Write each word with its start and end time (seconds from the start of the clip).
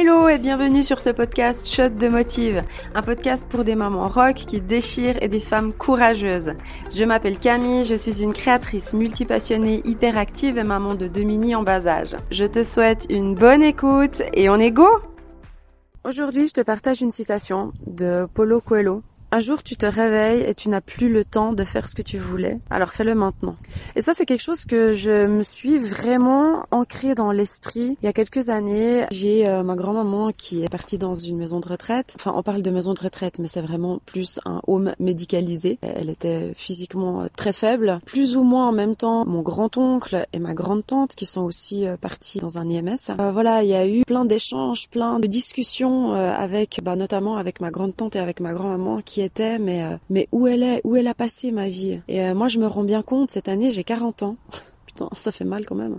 Hello 0.00 0.28
et 0.28 0.38
bienvenue 0.38 0.84
sur 0.84 1.00
ce 1.00 1.10
podcast 1.10 1.66
Shot 1.66 1.88
de 1.88 2.06
Motive, 2.06 2.62
un 2.94 3.02
podcast 3.02 3.48
pour 3.48 3.64
des 3.64 3.74
mamans 3.74 4.06
rock 4.06 4.36
qui 4.36 4.60
déchirent 4.60 5.20
et 5.20 5.26
des 5.26 5.40
femmes 5.40 5.72
courageuses. 5.72 6.52
Je 6.94 7.02
m'appelle 7.02 7.36
Camille, 7.36 7.84
je 7.84 7.96
suis 7.96 8.22
une 8.22 8.32
créatrice 8.32 8.92
multipassionnée, 8.92 9.82
hyperactive 9.84 10.56
et 10.56 10.62
maman 10.62 10.94
de 10.94 11.08
deux 11.08 11.24
mini 11.24 11.56
en 11.56 11.64
bas 11.64 11.88
âge. 11.88 12.14
Je 12.30 12.44
te 12.44 12.62
souhaite 12.62 13.06
une 13.10 13.34
bonne 13.34 13.64
écoute 13.64 14.22
et 14.34 14.48
on 14.48 14.60
est 14.60 14.70
go 14.70 14.86
Aujourd'hui, 16.04 16.46
je 16.46 16.52
te 16.52 16.60
partage 16.60 17.00
une 17.00 17.10
citation 17.10 17.72
de 17.88 18.28
Paulo 18.32 18.60
Coelho 18.60 19.02
un 19.30 19.40
jour, 19.40 19.62
tu 19.62 19.76
te 19.76 19.84
réveilles 19.84 20.42
et 20.42 20.54
tu 20.54 20.70
n'as 20.70 20.80
plus 20.80 21.10
le 21.10 21.24
temps 21.24 21.52
de 21.52 21.62
faire 21.64 21.86
ce 21.86 21.94
que 21.94 22.02
tu 22.02 22.18
voulais. 22.18 22.60
Alors 22.70 22.90
fais-le 22.90 23.14
maintenant. 23.14 23.56
Et 23.94 24.02
ça, 24.02 24.12
c'est 24.14 24.24
quelque 24.24 24.42
chose 24.42 24.64
que 24.64 24.94
je 24.94 25.26
me 25.26 25.42
suis 25.42 25.78
vraiment 25.78 26.64
ancré 26.70 27.14
dans 27.14 27.30
l'esprit. 27.30 27.98
Il 28.02 28.06
y 28.06 28.08
a 28.08 28.14
quelques 28.14 28.48
années, 28.48 29.04
j'ai 29.10 29.46
euh, 29.46 29.62
ma 29.62 29.76
grand-maman 29.76 30.32
qui 30.32 30.64
est 30.64 30.68
partie 30.70 30.96
dans 30.96 31.14
une 31.14 31.36
maison 31.36 31.60
de 31.60 31.68
retraite. 31.68 32.14
Enfin, 32.16 32.32
on 32.34 32.42
parle 32.42 32.62
de 32.62 32.70
maison 32.70 32.94
de 32.94 33.00
retraite, 33.00 33.38
mais 33.38 33.48
c'est 33.48 33.60
vraiment 33.60 34.00
plus 34.06 34.40
un 34.46 34.62
home 34.66 34.94
médicalisé. 34.98 35.78
Elle 35.82 36.08
était 36.08 36.52
physiquement 36.54 37.22
euh, 37.22 37.26
très 37.36 37.52
faible. 37.52 38.00
Plus 38.06 38.36
ou 38.36 38.44
moins 38.44 38.68
en 38.68 38.72
même 38.72 38.96
temps, 38.96 39.26
mon 39.26 39.42
grand-oncle 39.42 40.26
et 40.32 40.38
ma 40.38 40.54
grande-tante 40.54 41.14
qui 41.14 41.26
sont 41.26 41.42
aussi 41.42 41.86
euh, 41.86 41.98
partis 41.98 42.38
dans 42.38 42.56
un 42.56 42.66
IMS. 42.66 43.14
voilà, 43.32 43.62
il 43.62 43.68
y 43.68 43.74
a 43.74 43.86
eu 43.86 44.04
plein 44.06 44.24
d'échanges, 44.24 44.88
plein 44.88 45.18
de 45.18 45.26
discussions 45.26 46.12
avec, 46.12 46.80
bah, 46.82 46.96
notamment 46.96 47.36
avec 47.36 47.60
ma 47.60 47.70
grande-tante 47.70 48.16
et 48.16 48.18
avec 48.18 48.40
ma 48.40 48.52
grand-maman 48.52 49.02
qui 49.04 49.17
était, 49.20 49.58
mais, 49.58 49.82
euh, 49.82 49.96
mais 50.10 50.28
où 50.32 50.46
elle 50.46 50.62
est, 50.62 50.80
où 50.84 50.96
elle 50.96 51.06
a 51.06 51.14
passé 51.14 51.50
ma 51.50 51.68
vie. 51.68 52.00
Et 52.08 52.22
euh, 52.22 52.34
moi, 52.34 52.48
je 52.48 52.58
me 52.58 52.66
rends 52.66 52.84
bien 52.84 53.02
compte, 53.02 53.30
cette 53.30 53.48
année, 53.48 53.70
j'ai 53.70 53.84
40 53.84 54.22
ans. 54.22 54.36
Ça 55.12 55.32
fait 55.32 55.44
mal 55.44 55.64
quand 55.66 55.74
même. 55.74 55.98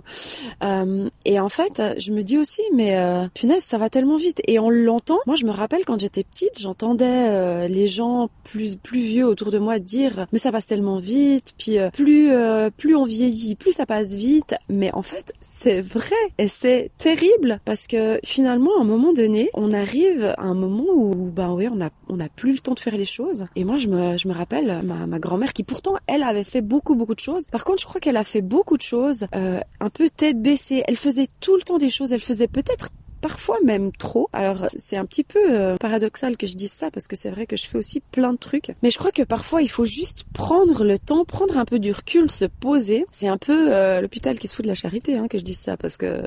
Euh, 0.62 1.08
et 1.24 1.40
en 1.40 1.48
fait, 1.48 1.82
je 1.98 2.12
me 2.12 2.22
dis 2.22 2.38
aussi, 2.38 2.62
mais 2.72 2.96
euh, 2.96 3.28
punaise, 3.34 3.64
ça 3.64 3.78
va 3.78 3.90
tellement 3.90 4.16
vite. 4.16 4.40
Et 4.46 4.58
on 4.58 4.70
l'entend. 4.70 5.18
Moi, 5.26 5.36
je 5.36 5.44
me 5.44 5.50
rappelle 5.50 5.84
quand 5.84 6.00
j'étais 6.00 6.24
petite, 6.24 6.58
j'entendais 6.58 7.28
euh, 7.28 7.68
les 7.68 7.86
gens 7.86 8.30
plus 8.44 8.76
plus 8.76 9.00
vieux 9.00 9.26
autour 9.26 9.50
de 9.50 9.58
moi 9.58 9.78
dire, 9.78 10.26
mais 10.32 10.38
ça 10.38 10.52
passe 10.52 10.66
tellement 10.66 10.98
vite. 10.98 11.54
Puis 11.58 11.78
euh, 11.78 11.90
plus 11.90 12.30
plus 12.76 12.96
on 12.96 13.04
vieillit, 13.04 13.54
plus 13.54 13.72
ça 13.72 13.86
passe 13.86 14.14
vite. 14.14 14.54
Mais 14.68 14.92
en 14.92 15.02
fait, 15.02 15.32
c'est 15.42 15.80
vrai 15.80 16.16
et 16.38 16.48
c'est 16.48 16.90
terrible 16.98 17.60
parce 17.64 17.86
que 17.86 18.20
finalement, 18.24 18.70
à 18.78 18.80
un 18.80 18.84
moment 18.84 19.12
donné, 19.12 19.50
on 19.54 19.72
arrive 19.72 20.34
à 20.36 20.44
un 20.44 20.54
moment 20.54 20.84
où, 20.94 21.14
ben 21.14 21.52
oui, 21.52 21.68
on 21.72 21.80
a 21.80 21.90
on 22.08 22.18
a 22.18 22.28
plus 22.28 22.52
le 22.52 22.58
temps 22.58 22.74
de 22.74 22.80
faire 22.80 22.96
les 22.96 23.04
choses. 23.04 23.44
Et 23.56 23.64
moi, 23.64 23.78
je 23.78 23.88
me 23.88 24.16
je 24.16 24.28
me 24.28 24.34
rappelle 24.34 24.80
ma 24.84 25.06
ma 25.06 25.18
grand-mère 25.18 25.52
qui 25.52 25.64
pourtant 25.64 25.96
elle 26.06 26.22
avait 26.22 26.44
fait 26.44 26.62
beaucoup 26.62 26.94
beaucoup 26.94 27.14
de 27.14 27.20
choses. 27.20 27.48
Par 27.48 27.64
contre, 27.64 27.80
je 27.80 27.86
crois 27.86 28.00
qu'elle 28.00 28.16
a 28.16 28.24
fait 28.24 28.42
beaucoup 28.42 28.76
de 28.76 28.82
choses 28.82 28.89
euh, 28.92 29.60
un 29.80 29.90
peu 29.90 30.10
tête 30.10 30.40
baissée. 30.40 30.82
Elle 30.86 30.96
faisait 30.96 31.28
tout 31.40 31.56
le 31.56 31.62
temps 31.62 31.78
des 31.78 31.90
choses. 31.90 32.12
Elle 32.12 32.20
faisait 32.20 32.48
peut-être 32.48 32.90
parfois 33.20 33.58
même 33.64 33.92
trop. 33.92 34.28
Alors 34.32 34.66
c'est 34.76 34.96
un 34.96 35.04
petit 35.04 35.24
peu 35.24 35.38
euh, 35.50 35.76
paradoxal 35.76 36.36
que 36.36 36.46
je 36.46 36.54
dise 36.54 36.72
ça 36.72 36.90
parce 36.90 37.06
que 37.06 37.16
c'est 37.16 37.30
vrai 37.30 37.46
que 37.46 37.56
je 37.56 37.66
fais 37.66 37.78
aussi 37.78 38.00
plein 38.00 38.32
de 38.32 38.38
trucs. 38.38 38.72
Mais 38.82 38.90
je 38.90 38.98
crois 38.98 39.12
que 39.12 39.22
parfois 39.22 39.62
il 39.62 39.68
faut 39.68 39.84
juste 39.84 40.24
prendre 40.32 40.84
le 40.84 40.98
temps, 40.98 41.24
prendre 41.24 41.58
un 41.58 41.64
peu 41.64 41.78
du 41.78 41.92
recul, 41.92 42.30
se 42.30 42.44
poser. 42.44 43.06
C'est 43.10 43.28
un 43.28 43.38
peu 43.38 43.72
euh, 43.72 44.00
l'hôpital 44.00 44.38
qui 44.38 44.48
se 44.48 44.54
fout 44.54 44.64
de 44.64 44.68
la 44.68 44.74
charité 44.74 45.16
hein, 45.16 45.28
que 45.28 45.38
je 45.38 45.44
dise 45.44 45.58
ça 45.58 45.76
parce 45.76 45.96
que 45.96 46.22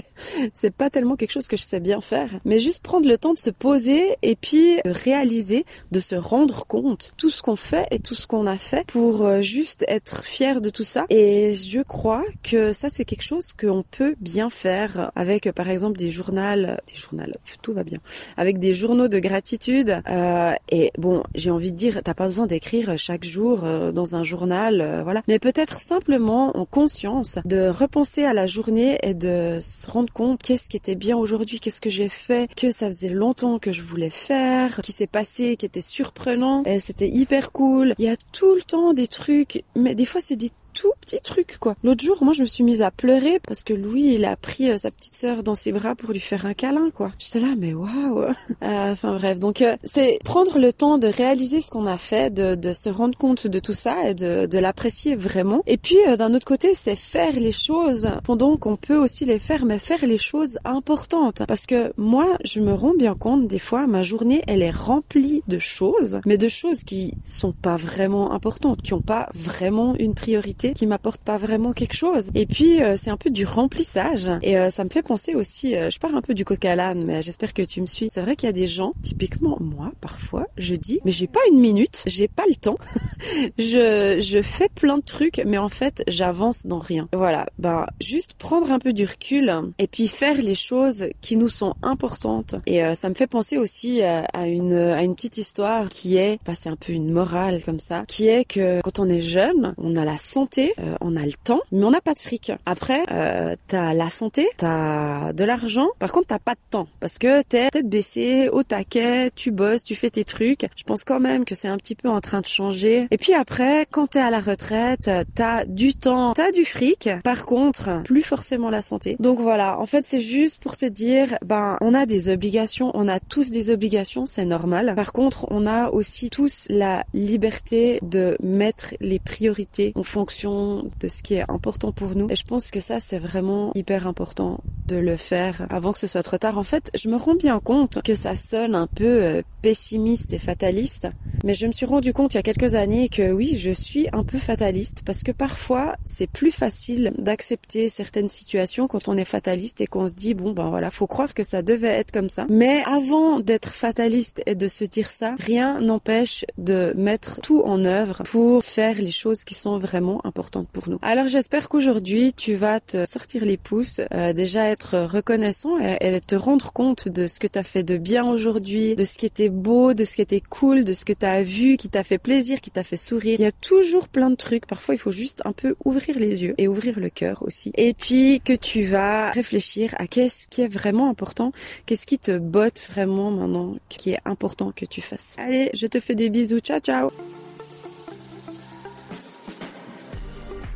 c'est 0.54 0.74
pas 0.74 0.90
tellement 0.90 1.16
quelque 1.16 1.32
chose 1.32 1.48
que 1.48 1.56
je 1.56 1.62
sais 1.62 1.80
bien 1.80 2.00
faire. 2.00 2.30
Mais 2.44 2.58
juste 2.58 2.82
prendre 2.82 3.08
le 3.08 3.18
temps 3.18 3.34
de 3.34 3.38
se 3.38 3.50
poser 3.50 4.16
et 4.22 4.36
puis 4.36 4.80
réaliser, 4.84 5.64
de 5.92 6.00
se 6.00 6.14
rendre 6.14 6.66
compte 6.66 7.12
tout 7.16 7.30
ce 7.30 7.42
qu'on 7.42 7.56
fait 7.56 7.86
et 7.90 7.98
tout 7.98 8.14
ce 8.14 8.26
qu'on 8.26 8.46
a 8.46 8.56
fait 8.56 8.86
pour 8.86 9.24
euh, 9.24 9.42
juste 9.42 9.84
être 9.88 10.24
fier 10.24 10.60
de 10.60 10.70
tout 10.70 10.84
ça. 10.84 11.04
Et 11.10 11.52
je 11.52 11.80
crois 11.80 12.24
que 12.42 12.72
ça 12.72 12.88
c'est 12.88 13.04
quelque 13.04 13.22
chose 13.22 13.52
qu'on 13.52 13.84
peut 13.90 14.14
bien 14.20 14.50
faire 14.50 15.10
avec 15.14 15.50
par 15.52 15.68
exemple 15.68 15.98
des 15.98 16.10
journaux 16.10 16.37
des 16.38 16.94
journaux, 16.94 17.24
tout 17.62 17.72
va 17.72 17.84
bien, 17.84 17.98
avec 18.36 18.58
des 18.58 18.74
journaux 18.74 19.08
de 19.08 19.18
gratitude. 19.18 20.00
Euh, 20.08 20.52
et 20.70 20.92
bon, 20.98 21.22
j'ai 21.34 21.50
envie 21.50 21.72
de 21.72 21.76
dire, 21.76 22.00
t'as 22.02 22.14
pas 22.14 22.26
besoin 22.26 22.46
d'écrire 22.46 22.98
chaque 22.98 23.24
jour 23.24 23.64
euh, 23.64 23.92
dans 23.92 24.16
un 24.16 24.22
journal, 24.22 24.80
euh, 24.80 25.02
voilà. 25.02 25.22
Mais 25.28 25.38
peut-être 25.38 25.80
simplement 25.80 26.56
en 26.56 26.64
conscience 26.64 27.38
de 27.44 27.68
repenser 27.68 28.24
à 28.24 28.34
la 28.34 28.46
journée 28.46 28.98
et 29.02 29.14
de 29.14 29.58
se 29.60 29.90
rendre 29.90 30.12
compte 30.12 30.42
qu'est-ce 30.42 30.68
qui 30.68 30.76
était 30.76 30.94
bien 30.94 31.16
aujourd'hui, 31.16 31.60
qu'est-ce 31.60 31.80
que 31.80 31.90
j'ai 31.90 32.08
fait, 32.08 32.48
que 32.54 32.70
ça 32.70 32.86
faisait 32.86 33.08
longtemps 33.08 33.58
que 33.58 33.72
je 33.72 33.82
voulais 33.82 34.10
faire, 34.10 34.80
qui 34.82 34.92
s'est 34.92 35.06
passé, 35.06 35.56
qui 35.56 35.66
était 35.66 35.80
surprenant, 35.80 36.62
et 36.64 36.78
c'était 36.78 37.08
hyper 37.08 37.52
cool. 37.52 37.94
Il 37.98 38.04
y 38.04 38.08
a 38.08 38.16
tout 38.32 38.54
le 38.54 38.62
temps 38.62 38.92
des 38.92 39.08
trucs, 39.08 39.64
mais 39.76 39.94
des 39.94 40.04
fois 40.04 40.20
c'est 40.20 40.36
des 40.36 40.50
tout 40.78 40.92
petit 41.00 41.20
truc 41.20 41.56
quoi. 41.58 41.74
L'autre 41.82 42.04
jour, 42.04 42.22
moi 42.22 42.32
je 42.32 42.42
me 42.42 42.46
suis 42.46 42.62
mise 42.62 42.82
à 42.82 42.90
pleurer 42.90 43.40
parce 43.46 43.64
que 43.64 43.74
Louis 43.74 44.14
il 44.14 44.24
a 44.24 44.36
pris 44.36 44.70
euh, 44.70 44.78
sa 44.78 44.90
petite 44.90 45.16
sœur 45.16 45.42
dans 45.42 45.56
ses 45.56 45.72
bras 45.72 45.96
pour 45.96 46.12
lui 46.12 46.20
faire 46.20 46.46
un 46.46 46.54
câlin 46.54 46.90
quoi. 46.94 47.10
J'étais 47.18 47.40
là 47.40 47.54
mais 47.56 47.74
waouh. 47.74 48.26
Euh, 48.64 48.92
enfin 48.92 49.14
bref, 49.14 49.38
donc 49.38 49.62
euh, 49.62 49.76
c'est 49.84 50.18
prendre 50.24 50.58
le 50.58 50.72
temps 50.72 50.98
de 50.98 51.06
réaliser 51.06 51.60
ce 51.60 51.70
qu'on 51.70 51.86
a 51.86 51.96
fait, 51.96 52.32
de, 52.32 52.72
se 52.72 52.88
rendre 52.88 53.16
compte 53.16 53.46
de 53.46 53.58
tout 53.60 53.72
ça 53.72 54.08
et 54.08 54.14
de 54.14 54.58
l'apprécier 54.58 55.14
vraiment. 55.14 55.62
Et 55.66 55.76
puis 55.76 55.96
d'un 56.18 56.34
autre 56.34 56.44
côté, 56.44 56.74
c'est 56.74 56.96
faire 56.96 57.34
les 57.34 57.52
choses 57.52 58.10
pendant 58.24 58.56
qu'on 58.56 58.76
peut 58.76 58.96
aussi 58.96 59.24
les 59.24 59.38
faire, 59.38 59.64
mais 59.64 59.78
faire 59.78 60.04
les 60.04 60.18
choses 60.18 60.58
importantes. 60.64 61.42
Parce 61.46 61.66
que 61.66 61.92
moi, 61.96 62.36
je 62.44 62.60
me 62.60 62.74
rends 62.74 62.94
bien 62.94 63.14
compte 63.14 63.46
des 63.46 63.60
fois, 63.60 63.86
ma 63.86 64.02
journée 64.02 64.42
elle 64.48 64.62
est 64.62 64.74
remplie 64.74 65.42
de 65.46 65.58
choses, 65.58 66.20
mais 66.26 66.36
de 66.36 66.48
choses 66.48 66.82
qui 66.82 67.14
sont 67.22 67.52
pas 67.52 67.76
vraiment 67.76 68.32
importantes, 68.32 68.82
qui 68.82 68.94
ont 68.94 69.02
pas 69.02 69.28
vraiment 69.34 69.94
une 69.94 70.14
priorité 70.14 70.67
qui 70.74 70.86
m'apporte 70.86 71.20
pas 71.22 71.36
vraiment 71.36 71.72
quelque 71.72 71.94
chose. 71.94 72.30
Et 72.34 72.46
puis 72.46 72.82
euh, 72.82 72.96
c'est 72.96 73.10
un 73.10 73.16
peu 73.16 73.30
du 73.30 73.44
remplissage 73.44 74.30
et 74.42 74.56
euh, 74.56 74.70
ça 74.70 74.84
me 74.84 74.90
fait 74.90 75.02
penser 75.02 75.34
aussi, 75.34 75.76
euh, 75.76 75.90
je 75.90 75.98
pars 75.98 76.14
un 76.14 76.22
peu 76.22 76.34
du 76.34 76.44
coq 76.44 76.64
à 76.64 76.94
mais 76.94 77.22
j'espère 77.22 77.54
que 77.54 77.62
tu 77.62 77.80
me 77.80 77.86
suis. 77.86 78.08
C'est 78.10 78.20
vrai 78.20 78.36
qu'il 78.36 78.46
y 78.46 78.50
a 78.50 78.52
des 78.52 78.66
gens, 78.66 78.92
typiquement 79.02 79.56
moi, 79.60 79.92
parfois, 80.00 80.46
je 80.56 80.74
dis, 80.74 81.00
mais 81.04 81.10
j'ai 81.10 81.26
pas 81.26 81.40
une 81.50 81.60
minute, 81.60 82.02
j'ai 82.06 82.28
pas 82.28 82.44
le 82.48 82.54
temps. 82.54 82.78
je 83.58 84.18
je 84.20 84.42
fais 84.42 84.68
plein 84.68 84.98
de 84.98 85.02
trucs, 85.02 85.42
mais 85.44 85.58
en 85.58 85.68
fait 85.68 86.04
j'avance 86.08 86.66
dans 86.66 86.78
rien. 86.78 87.08
Voilà, 87.12 87.46
ben 87.58 87.86
juste 88.00 88.34
prendre 88.34 88.70
un 88.70 88.78
peu 88.78 88.92
du 88.92 89.04
recul 89.04 89.52
et 89.78 89.86
puis 89.86 90.08
faire 90.08 90.40
les 90.40 90.54
choses 90.54 91.06
qui 91.20 91.36
nous 91.36 91.48
sont 91.48 91.74
importantes. 91.82 92.54
Et 92.66 92.82
ça 92.94 93.08
me 93.08 93.14
fait 93.14 93.26
penser 93.26 93.58
aussi 93.58 94.02
à 94.02 94.46
une 94.46 94.72
à 94.72 95.02
une 95.02 95.14
petite 95.14 95.38
histoire 95.38 95.88
qui 95.88 96.16
est, 96.16 96.38
bah, 96.44 96.54
c'est 96.54 96.68
un 96.68 96.76
peu 96.76 96.92
une 96.92 97.10
morale 97.10 97.62
comme 97.64 97.78
ça, 97.78 98.04
qui 98.06 98.28
est 98.28 98.44
que 98.44 98.80
quand 98.82 98.98
on 98.98 99.08
est 99.08 99.20
jeune, 99.20 99.74
on 99.78 99.96
a 99.96 100.04
la 100.04 100.16
santé 100.16 100.47
euh, 100.56 100.94
on 101.00 101.16
a 101.16 101.24
le 101.24 101.32
temps, 101.32 101.60
mais 101.72 101.84
on 101.84 101.90
n'a 101.90 102.00
pas 102.00 102.14
de 102.14 102.18
fric. 102.18 102.52
Après, 102.66 103.02
euh, 103.10 103.54
t'as 103.66 103.94
la 103.94 104.10
santé, 104.10 104.48
t'as 104.56 105.32
de 105.32 105.44
l'argent, 105.44 105.88
par 105.98 106.12
contre 106.12 106.28
t'as 106.28 106.38
pas 106.38 106.54
de 106.54 106.60
temps 106.70 106.88
parce 107.00 107.18
que 107.18 107.42
t'es 107.42 107.68
tête 107.70 107.88
baissée, 107.88 108.48
au 108.48 108.62
taquet, 108.62 109.30
tu 109.34 109.50
bosses, 109.50 109.84
tu 109.84 109.94
fais 109.94 110.10
tes 110.10 110.24
trucs. 110.24 110.66
Je 110.76 110.84
pense 110.84 111.04
quand 111.04 111.20
même 111.20 111.44
que 111.44 111.54
c'est 111.54 111.68
un 111.68 111.76
petit 111.76 111.94
peu 111.94 112.08
en 112.08 112.20
train 112.20 112.40
de 112.40 112.46
changer. 112.46 113.08
Et 113.10 113.16
puis 113.16 113.34
après, 113.34 113.86
quand 113.90 114.08
t'es 114.08 114.20
à 114.20 114.30
la 114.30 114.40
retraite, 114.40 115.10
t'as 115.34 115.64
du 115.64 115.94
temps, 115.94 116.32
t'as 116.34 116.52
du 116.52 116.64
fric. 116.64 117.08
Par 117.24 117.44
contre, 117.46 118.02
plus 118.04 118.22
forcément 118.22 118.70
la 118.70 118.82
santé. 118.82 119.16
Donc 119.20 119.38
voilà, 119.40 119.78
en 119.80 119.86
fait 119.86 120.04
c'est 120.04 120.20
juste 120.20 120.62
pour 120.62 120.76
te 120.76 120.86
dire, 120.86 121.36
ben 121.44 121.76
on 121.80 121.94
a 121.94 122.06
des 122.06 122.28
obligations, 122.28 122.90
on 122.94 123.08
a 123.08 123.20
tous 123.20 123.50
des 123.50 123.70
obligations, 123.70 124.26
c'est 124.26 124.44
normal. 124.44 124.94
Par 124.96 125.12
contre, 125.12 125.46
on 125.50 125.66
a 125.66 125.90
aussi 125.90 126.30
tous 126.30 126.66
la 126.68 127.04
liberté 127.14 127.98
de 128.02 128.36
mettre 128.42 128.94
les 129.00 129.18
priorités 129.18 129.92
en 129.94 130.02
fonction 130.02 130.37
de 130.46 131.08
ce 131.08 131.22
qui 131.22 131.34
est 131.34 131.50
important 131.50 131.92
pour 131.92 132.14
nous. 132.14 132.28
Et 132.30 132.36
je 132.36 132.44
pense 132.44 132.70
que 132.70 132.80
ça, 132.80 133.00
c'est 133.00 133.18
vraiment 133.18 133.72
hyper 133.74 134.06
important 134.06 134.60
de 134.86 134.96
le 134.96 135.16
faire 135.16 135.66
avant 135.70 135.92
que 135.92 135.98
ce 135.98 136.06
soit 136.06 136.22
trop 136.22 136.38
tard. 136.38 136.58
En 136.58 136.62
fait, 136.62 136.90
je 136.94 137.08
me 137.08 137.16
rends 137.16 137.34
bien 137.34 137.60
compte 137.60 138.00
que 138.02 138.14
ça 138.14 138.36
sonne 138.36 138.74
un 138.74 138.86
peu 138.86 139.04
euh, 139.04 139.42
pessimiste 139.62 140.32
et 140.32 140.38
fataliste, 140.38 141.08
mais 141.44 141.54
je 141.54 141.66
me 141.66 141.72
suis 141.72 141.86
rendu 141.86 142.12
compte 142.12 142.34
il 142.34 142.36
y 142.36 142.40
a 142.40 142.42
quelques 142.42 142.74
années 142.74 143.08
que 143.08 143.30
oui, 143.32 143.56
je 143.56 143.70
suis 143.70 144.06
un 144.12 144.24
peu 144.24 144.38
fataliste 144.38 145.02
parce 145.04 145.22
que 145.22 145.32
parfois, 145.32 145.96
c'est 146.04 146.26
plus 146.30 146.50
facile 146.50 147.12
d'accepter 147.18 147.88
certaines 147.88 148.28
situations 148.28 148.86
quand 148.86 149.08
on 149.08 149.16
est 149.16 149.24
fataliste 149.24 149.80
et 149.80 149.86
qu'on 149.86 150.08
se 150.08 150.14
dit 150.14 150.34
bon 150.34 150.52
ben 150.52 150.70
voilà, 150.70 150.90
faut 150.90 151.06
croire 151.06 151.34
que 151.34 151.42
ça 151.42 151.62
devait 151.62 151.88
être 151.88 152.12
comme 152.12 152.30
ça. 152.30 152.46
Mais 152.48 152.82
avant 152.86 153.40
d'être 153.40 153.72
fataliste 153.72 154.42
et 154.46 154.54
de 154.54 154.66
se 154.66 154.84
dire 154.84 155.10
ça, 155.10 155.34
rien 155.38 155.80
n'empêche 155.80 156.44
de 156.56 156.94
mettre 156.96 157.40
tout 157.40 157.62
en 157.62 157.84
œuvre 157.84 158.22
pour 158.24 158.64
faire 158.64 159.00
les 159.00 159.10
choses 159.10 159.44
qui 159.44 159.54
sont 159.54 159.78
vraiment 159.78 160.20
pour 160.32 160.88
nous. 160.88 160.98
Alors 161.02 161.28
j'espère 161.28 161.68
qu'aujourd'hui 161.68 162.32
tu 162.32 162.54
vas 162.54 162.80
te 162.80 163.04
sortir 163.04 163.44
les 163.44 163.56
pouces, 163.56 164.00
euh, 164.12 164.32
déjà 164.32 164.68
être 164.68 164.98
reconnaissant 164.98 165.78
et, 165.78 166.18
te 166.20 166.34
rendre 166.34 166.72
compte 166.72 167.08
de 167.08 167.26
ce 167.26 167.38
que 167.38 167.46
tu 167.46 167.58
as 167.58 167.62
fait 167.62 167.82
de 167.82 167.96
bien 167.96 168.26
aujourd'hui, 168.28 168.96
de 168.96 169.04
ce 169.04 169.16
qui 169.18 169.26
était 169.26 169.48
beau, 169.48 169.94
de 169.94 170.04
ce 170.04 170.16
qui 170.16 170.22
était 170.22 170.40
cool, 170.40 170.84
de 170.84 170.92
ce 170.92 171.04
que 171.04 171.12
tu 171.12 171.24
as 171.24 171.42
vu, 171.42 171.76
qui 171.76 171.88
t'a 171.88 172.02
fait 172.02 172.18
plaisir, 172.18 172.60
qui 172.60 172.70
t'a 172.70 172.82
fait 172.82 172.96
sourire. 172.96 173.36
Il 173.38 173.42
y 173.42 173.46
a 173.46 173.52
toujours 173.52 174.08
plein 174.08 174.30
de 174.30 174.34
trucs. 174.34 174.66
Parfois 174.66 174.94
il 174.94 174.98
faut 174.98 175.12
juste 175.12 175.42
un 175.44 175.52
peu 175.52 175.76
ouvrir 175.84 176.18
les 176.18 176.42
yeux 176.44 176.54
et 176.58 176.68
ouvrir 176.68 176.98
le 176.98 177.10
cœur 177.10 177.42
aussi. 177.42 177.72
Et 177.76 177.94
puis 177.94 178.40
que 178.44 178.52
tu 178.52 178.84
vas 178.84 179.30
réfléchir 179.30 179.94
à 179.98 180.06
qu'est-ce 180.06 180.48
qui 180.48 180.62
est 180.62 180.68
vraiment 180.68 181.08
important, 181.08 181.52
qu'est-ce 181.86 182.06
qui 182.06 182.18
te 182.18 182.36
botte 182.36 182.82
vraiment 182.90 183.30
maintenant, 183.30 183.76
qui 183.88 184.10
est 184.10 184.20
important 184.24 184.72
que 184.74 184.84
tu 184.84 185.00
fasses. 185.00 185.36
Allez, 185.38 185.70
je 185.74 185.86
te 185.86 186.00
fais 186.00 186.14
des 186.14 186.30
bisous. 186.30 186.60
Ciao 186.60 186.80
ciao 186.80 187.10